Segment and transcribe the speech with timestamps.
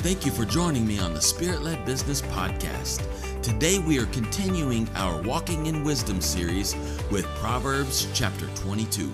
[0.00, 3.02] Thank you for joining me on the Spirit Led Business Podcast.
[3.42, 6.74] Today we are continuing our Walking in Wisdom series
[7.10, 9.12] with Proverbs chapter 22.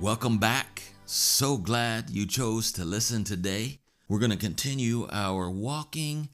[0.00, 0.82] Welcome back.
[1.04, 3.78] So glad you chose to listen today.
[4.08, 6.28] We're going to continue our Walking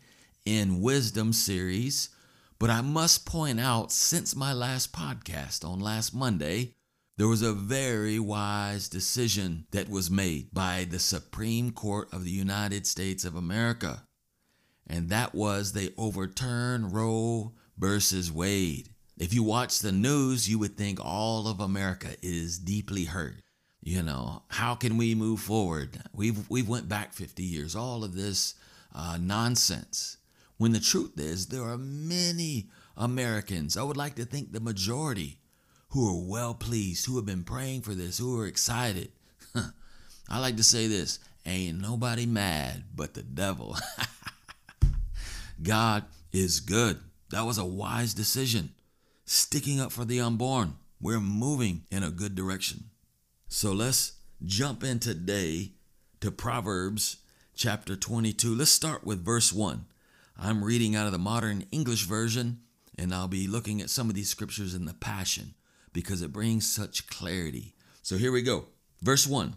[0.46, 2.08] in Wisdom series,
[2.58, 6.76] but I must point out since my last podcast on last Monday,
[7.22, 12.32] there was a very wise decision that was made by the Supreme Court of the
[12.32, 14.02] United States of America.
[14.88, 18.88] And that was they overturned Roe versus Wade.
[19.16, 23.36] If you watch the news, you would think all of America is deeply hurt.
[23.80, 26.02] You know, how can we move forward?
[26.12, 27.76] We've we've went back 50 years.
[27.76, 28.56] All of this
[28.96, 30.16] uh, nonsense.
[30.56, 32.66] When the truth is, there are many
[32.96, 33.76] Americans.
[33.76, 35.38] I would like to think the majority
[35.92, 39.12] who are well pleased, who have been praying for this, who are excited.
[40.28, 43.76] I like to say this ain't nobody mad but the devil.
[45.62, 46.98] God is good.
[47.30, 48.70] That was a wise decision.
[49.26, 50.76] Sticking up for the unborn.
[50.98, 52.84] We're moving in a good direction.
[53.48, 54.12] So let's
[54.44, 55.72] jump in today
[56.20, 57.18] to Proverbs
[57.54, 58.54] chapter 22.
[58.54, 59.84] Let's start with verse 1.
[60.38, 62.60] I'm reading out of the modern English version,
[62.96, 65.54] and I'll be looking at some of these scriptures in the Passion
[65.92, 67.74] because it brings such clarity.
[68.02, 68.66] So here we go.
[69.00, 69.56] Verse 1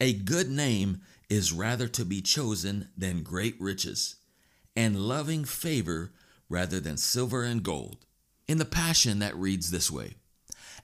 [0.00, 4.16] A good name is rather to be chosen than great riches,
[4.76, 6.12] and loving favor
[6.48, 8.04] rather than silver and gold.
[8.48, 10.14] In the Passion, that reads this way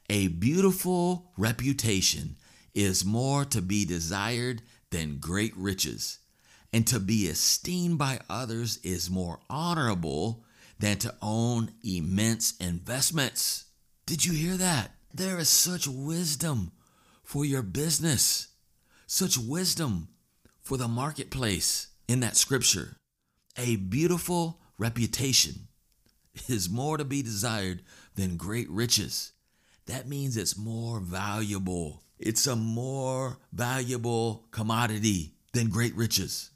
[0.08, 2.36] A beautiful reputation
[2.75, 6.19] is more to be desired than great riches,
[6.72, 10.44] and to be esteemed by others is more honorable
[10.78, 13.66] than to own immense investments.
[14.07, 14.93] Did you hear that?
[15.12, 16.71] There is such wisdom
[17.25, 18.47] for your business,
[19.09, 20.07] such wisdom
[20.62, 22.99] for the marketplace in that scripture.
[23.59, 25.67] A beautiful reputation
[26.49, 27.83] is more to be desired
[28.15, 29.33] than great riches.
[29.87, 32.05] That means it's more valuable.
[32.16, 36.50] It's a more valuable commodity than great riches.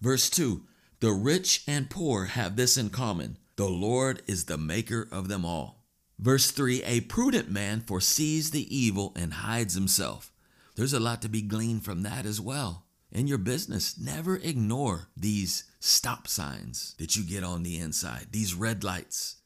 [0.00, 0.62] Verse 2
[1.00, 5.44] The rich and poor have this in common the Lord is the maker of them
[5.44, 5.81] all.
[6.22, 10.30] Verse 3 A prudent man foresees the evil and hides himself.
[10.76, 12.86] There's a lot to be gleaned from that as well.
[13.10, 18.54] In your business, never ignore these stop signs that you get on the inside, these
[18.54, 19.38] red lights.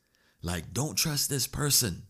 [0.42, 2.02] Like, don't trust this person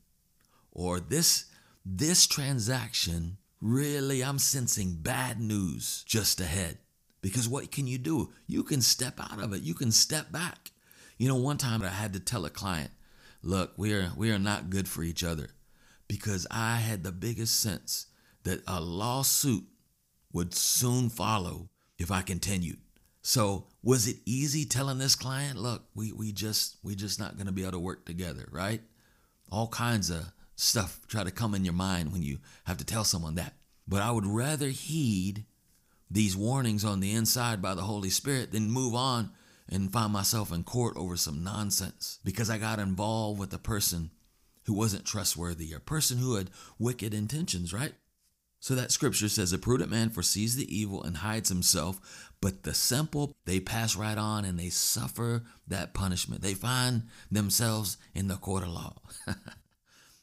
[0.72, 1.44] or this
[1.84, 6.78] this transaction really I'm sensing bad news just ahead.
[7.22, 8.32] Because what can you do?
[8.48, 9.62] You can step out of it.
[9.62, 10.72] You can step back.
[11.18, 12.90] You know, one time I had to tell a client,
[13.42, 15.48] look, we are we are not good for each other
[16.08, 18.06] because I had the biggest sense
[18.44, 19.64] that a lawsuit
[20.32, 22.78] would soon follow if I continued.
[23.22, 27.52] So was it easy telling this client, look, we, we just we just not gonna
[27.52, 28.80] be able to work together, right?
[29.50, 33.04] All kinds of stuff try to come in your mind when you have to tell
[33.04, 33.54] someone that.
[33.88, 35.44] But I would rather heed
[36.10, 39.30] these warnings on the inside by the Holy Spirit than move on
[39.68, 44.10] and find myself in court over some nonsense because I got involved with a person
[44.64, 47.94] who wasn't trustworthy, a person who had wicked intentions, right?
[48.60, 52.74] So that scripture says, A prudent man foresees the evil and hides himself, but the
[52.74, 56.42] simple, they pass right on and they suffer that punishment.
[56.42, 58.96] They find themselves in the court of law.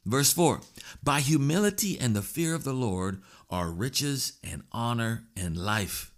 [0.06, 0.62] Verse 4
[1.02, 6.13] By humility and the fear of the Lord are riches and honor and life.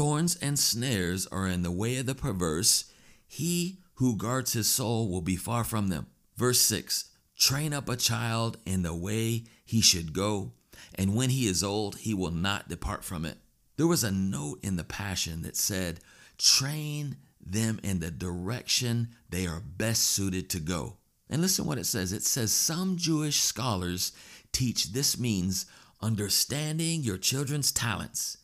[0.00, 2.86] Thorns and snares are in the way of the perverse.
[3.28, 6.06] He who guards his soul will be far from them.
[6.38, 10.52] Verse 6 Train up a child in the way he should go,
[10.94, 13.36] and when he is old, he will not depart from it.
[13.76, 16.00] There was a note in the Passion that said,
[16.38, 20.96] Train them in the direction they are best suited to go.
[21.28, 22.14] And listen what it says.
[22.14, 24.12] It says, Some Jewish scholars
[24.50, 25.66] teach this means
[26.00, 28.38] understanding your children's talents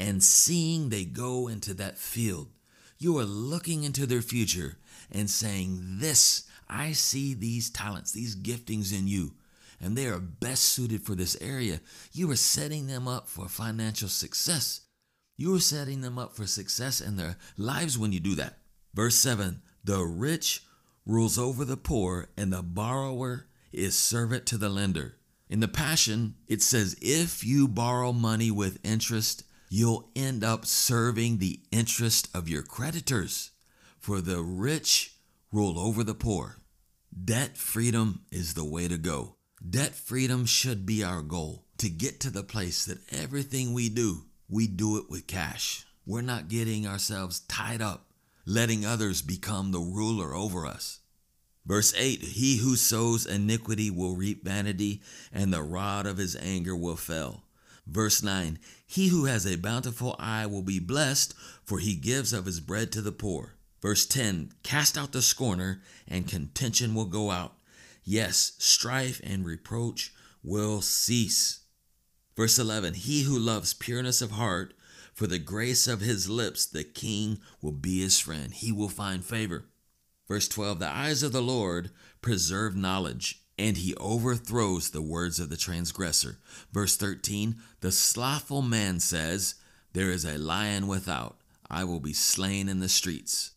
[0.00, 2.48] and seeing they go into that field.
[2.98, 4.78] You are looking into their future
[5.12, 9.34] and saying, This, I see these talents, these giftings in you,
[9.78, 11.80] and they are best suited for this area.
[12.12, 14.80] You are setting them up for financial success.
[15.36, 18.56] You are setting them up for success in their lives when you do that.
[18.94, 20.62] Verse 7 The rich
[21.04, 25.16] rules over the poor, and the borrower is servant to the lender.
[25.50, 31.38] In the Passion, it says, If you borrow money with interest, you'll end up serving
[31.38, 33.52] the interest of your creditors.
[33.98, 35.14] For the rich
[35.52, 36.56] rule over the poor.
[37.24, 39.36] Debt freedom is the way to go.
[39.68, 44.24] Debt freedom should be our goal to get to the place that everything we do,
[44.48, 45.86] we do it with cash.
[46.06, 48.06] we're not getting ourselves tied up,
[48.44, 51.00] letting others become the ruler over us.
[51.66, 55.02] Verse 8 He who sows iniquity will reap vanity,
[55.32, 57.44] and the rod of his anger will fail.
[57.86, 61.34] Verse 9 He who has a bountiful eye will be blessed,
[61.64, 63.54] for he gives of his bread to the poor.
[63.80, 67.54] Verse 10 Cast out the scorner, and contention will go out.
[68.04, 70.12] Yes, strife and reproach
[70.42, 71.60] will cease.
[72.36, 74.74] Verse 11 He who loves pureness of heart,
[75.12, 78.54] for the grace of his lips, the king will be his friend.
[78.54, 79.64] He will find favor.
[80.26, 81.90] Verse 12 The eyes of the Lord
[82.22, 86.38] preserve knowledge, and he overthrows the words of the transgressor.
[86.72, 89.56] Verse 13 The slothful man says,
[89.92, 91.36] There is a lion without,
[91.70, 93.52] I will be slain in the streets.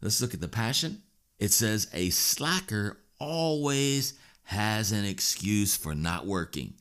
[0.00, 1.02] Let's look at the passion.
[1.38, 4.14] It says, A slacker always
[4.44, 6.72] has an excuse for not working.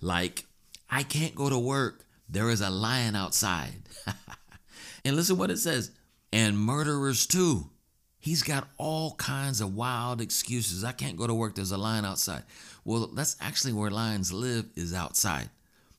[0.00, 0.44] Like,
[0.90, 3.88] I can't go to work, there is a lion outside.
[5.04, 5.92] and listen what it says,
[6.32, 7.70] and murderers too.
[8.20, 10.84] He's got all kinds of wild excuses.
[10.84, 11.54] I can't go to work.
[11.54, 12.42] There's a lion outside.
[12.84, 15.50] Well, that's actually where lions live is outside.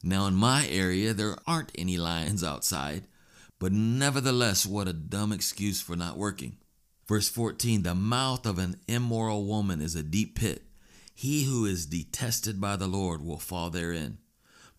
[0.03, 3.03] Now, in my area, there aren't any lions outside,
[3.57, 6.57] but nevertheless, what a dumb excuse for not working.
[7.07, 10.63] Verse 14 The mouth of an immoral woman is a deep pit.
[11.13, 14.19] He who is detested by the Lord will fall therein.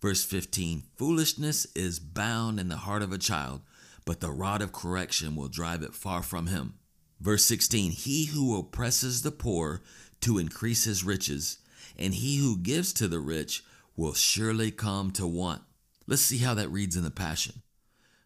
[0.00, 3.60] Verse 15 Foolishness is bound in the heart of a child,
[4.06, 6.75] but the rod of correction will drive it far from him.
[7.20, 9.82] Verse 16 He who oppresses the poor
[10.22, 11.58] to increase his riches,
[11.99, 13.62] and he who gives to the rich
[13.96, 15.62] will surely come to want.
[16.06, 17.62] Let's see how that reads in the Passion.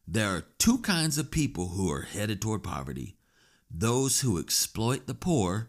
[0.07, 3.17] There are two kinds of people who are headed toward poverty
[3.77, 5.69] those who exploit the poor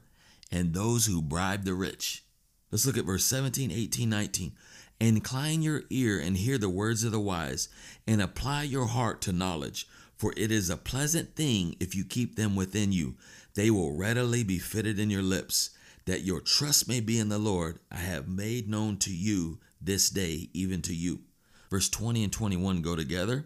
[0.51, 2.23] and those who bribe the rich.
[2.71, 4.51] Let's look at verse 17, 18, 19.
[4.99, 7.67] Incline your ear and hear the words of the wise,
[8.05, 9.87] and apply your heart to knowledge.
[10.17, 13.15] For it is a pleasant thing if you keep them within you.
[13.53, 15.71] They will readily be fitted in your lips.
[16.05, 20.09] That your trust may be in the Lord, I have made known to you this
[20.09, 21.21] day, even to you.
[21.69, 23.45] Verse 20 and 21 go together.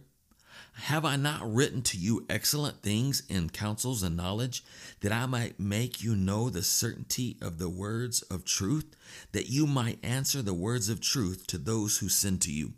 [0.74, 4.64] Have I not written to you excellent things in counsels and knowledge,
[5.02, 8.96] that I might make you know the certainty of the words of truth,
[9.32, 12.74] that you might answer the words of truth to those who send to you?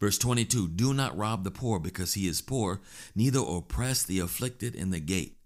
[0.00, 2.80] Verse 22 Do not rob the poor because he is poor,
[3.14, 5.36] neither oppress the afflicted in the gate.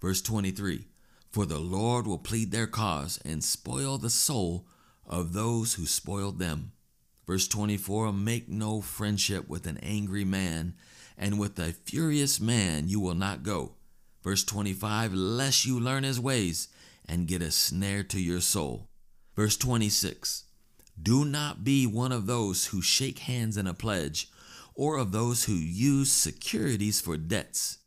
[0.00, 0.86] Verse 23
[1.32, 4.64] For the Lord will plead their cause and spoil the soul
[5.04, 6.72] of those who spoiled them.
[7.26, 10.74] Verse 24 Make no friendship with an angry man,
[11.18, 13.72] and with a furious man you will not go.
[14.22, 16.68] Verse 25 Lest you learn his ways
[17.08, 18.88] and get a snare to your soul.
[19.34, 20.45] Verse 26
[21.00, 24.28] do not be one of those who shake hands in a pledge
[24.74, 27.78] or of those who use securities for debts.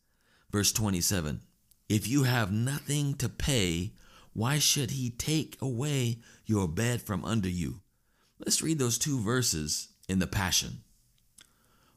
[0.51, 1.41] Verse 27
[1.87, 3.93] If you have nothing to pay,
[4.33, 7.81] why should he take away your bed from under you?
[8.39, 10.83] Let's read those two verses in the Passion.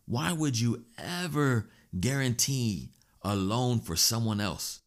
[0.06, 2.90] Why would you ever guarantee
[3.22, 4.80] a loan for someone else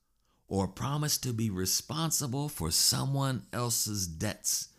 [0.48, 4.70] or promise to be responsible for someone else's debts?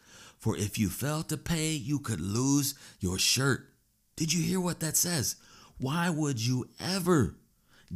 [0.46, 3.66] For if you fail to pay, you could lose your shirt.
[4.14, 5.34] Did you hear what that says?
[5.76, 7.34] Why would you ever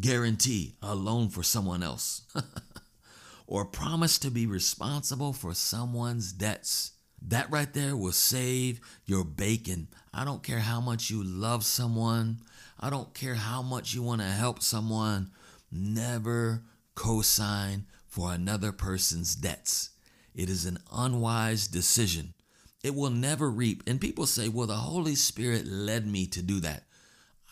[0.00, 2.23] guarantee a loan for someone else?
[3.47, 6.90] or promise to be responsible for someone's debts?
[7.23, 9.87] That right there will save your bacon.
[10.12, 12.38] I don't care how much you love someone.
[12.80, 15.30] I don't care how much you want to help someone.
[15.71, 16.64] Never
[16.97, 19.90] co-sign for another person's debts.
[20.35, 22.35] It is an unwise decision.
[22.82, 23.82] It will never reap.
[23.87, 26.84] And people say, well, the Holy Spirit led me to do that.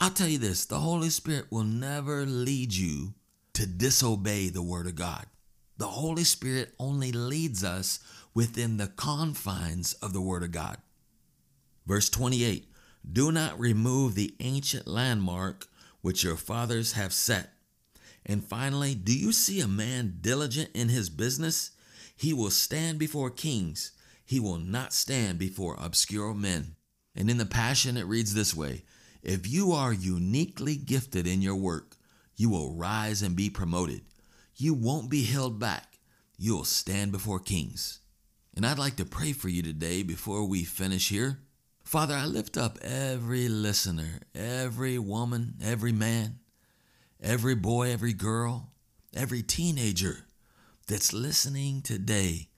[0.00, 3.14] I'll tell you this the Holy Spirit will never lead you
[3.54, 5.26] to disobey the Word of God.
[5.76, 8.00] The Holy Spirit only leads us
[8.34, 10.78] within the confines of the Word of God.
[11.86, 12.66] Verse 28
[13.10, 15.66] Do not remove the ancient landmark
[16.00, 17.52] which your fathers have set.
[18.24, 21.72] And finally, do you see a man diligent in his business?
[22.14, 23.92] He will stand before kings.
[24.28, 26.76] He will not stand before obscure men.
[27.16, 28.84] And in the Passion, it reads this way
[29.22, 31.96] If you are uniquely gifted in your work,
[32.36, 34.02] you will rise and be promoted.
[34.54, 35.98] You won't be held back.
[36.36, 38.00] You'll stand before kings.
[38.54, 41.38] And I'd like to pray for you today before we finish here.
[41.82, 46.40] Father, I lift up every listener, every woman, every man,
[47.18, 48.72] every boy, every girl,
[49.16, 50.26] every teenager
[50.86, 52.48] that's listening today.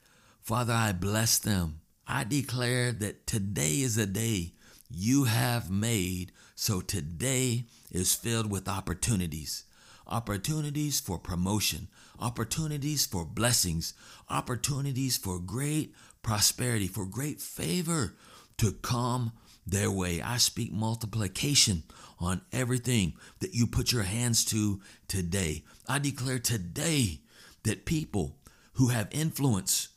[0.42, 1.80] Father, I bless them.
[2.06, 4.52] I declare that today is a day
[4.90, 6.32] you have made.
[6.54, 9.64] So today is filled with opportunities
[10.11, 13.94] opportunities for promotion, opportunities for blessings,
[14.28, 18.16] opportunities for great prosperity, for great favor
[18.59, 19.32] to come
[19.66, 20.20] their way.
[20.20, 21.85] I speak multiplication
[22.18, 25.62] on everything that you put your hands to today.
[25.88, 27.20] I declare today
[27.62, 28.37] that people
[28.75, 29.89] who have influence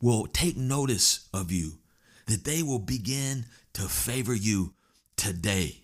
[0.00, 1.78] will take notice of you,
[2.26, 4.74] that they will begin to favor you
[5.16, 5.82] today.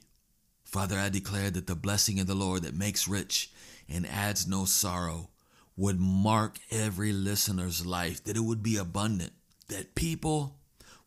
[0.64, 3.50] Father, I declare that the blessing of the Lord that makes rich
[3.88, 5.30] and adds no sorrow
[5.76, 9.32] would mark every listener's life, that it would be abundant,
[9.68, 10.56] that people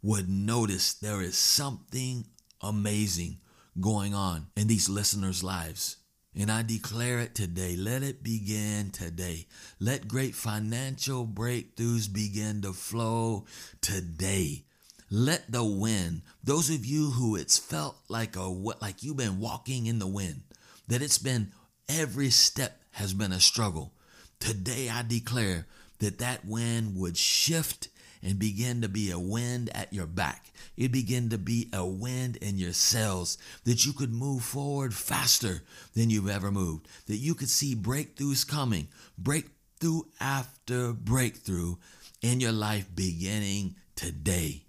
[0.01, 2.25] would notice there is something
[2.62, 3.38] amazing
[3.79, 5.98] going on in these listeners' lives.
[6.39, 7.75] And I declare it today.
[7.75, 9.48] Let it begin today.
[9.79, 13.46] Let great financial breakthroughs begin to flow
[13.82, 14.63] today.
[15.10, 19.39] Let the wind, those of you who it's felt like a what like you've been
[19.39, 20.44] walking in the wind,
[20.88, 21.53] that it's been
[21.89, 23.94] every step has been a struggle.
[24.39, 25.65] Today I declare
[26.00, 27.88] that that wind would shift
[28.24, 30.51] and begin to be a wind at your back.
[30.75, 35.62] It begin to be a wind in your cells that you could move forward faster
[35.95, 36.88] than you've ever moved.
[37.07, 41.75] That you could see breakthroughs coming, breakthrough after breakthrough
[42.21, 44.63] in your life beginning today.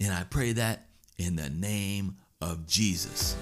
[0.00, 0.86] And I pray that
[1.18, 3.36] in the name of Jesus.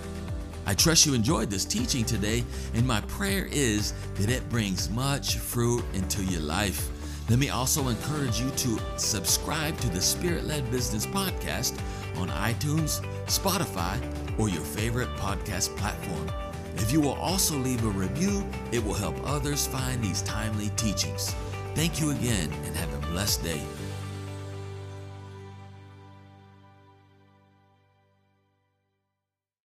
[0.64, 2.44] I trust you enjoyed this teaching today,
[2.74, 6.88] and my prayer is that it brings much fruit into your life.
[7.32, 11.72] Let me also encourage you to subscribe to the Spirit Led Business Podcast
[12.18, 13.98] on iTunes, Spotify,
[14.38, 16.30] or your favorite podcast platform.
[16.76, 21.34] If you will also leave a review, it will help others find these timely teachings.
[21.74, 23.62] Thank you again and have a blessed day.